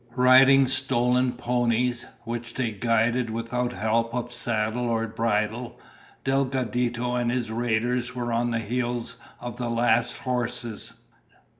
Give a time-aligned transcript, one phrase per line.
[0.15, 5.77] Riding stolen ponies, which they guided without help of saddle or bridle,
[6.23, 10.95] Delgadito and his raiders were on the heels of the last horses.